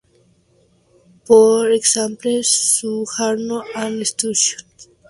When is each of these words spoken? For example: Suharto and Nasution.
For 1.25 1.69
example: 1.69 2.39
Suharto 2.39 3.61
and 3.75 3.99
Nasution. 4.01 4.63